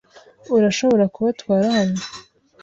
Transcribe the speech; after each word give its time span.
Urashobora 0.55 1.05
kubatwara 1.13 1.65
hano? 1.77 1.99